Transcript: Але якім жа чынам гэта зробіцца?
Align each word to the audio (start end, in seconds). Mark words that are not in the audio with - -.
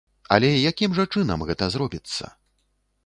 Але 0.35 0.47
якім 0.69 0.95
жа 0.99 1.05
чынам 1.17 1.45
гэта 1.49 1.69
зробіцца? 1.77 2.33